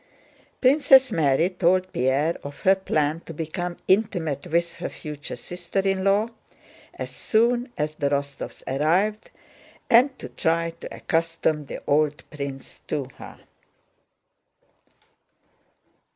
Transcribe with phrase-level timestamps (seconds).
[0.61, 6.03] Princess Mary told Pierre of her plan to become intimate with her future sister in
[6.03, 6.27] law
[6.95, 9.29] as soon as the Rostóvs arrived
[9.91, 13.41] and to try to accustom the old prince to her.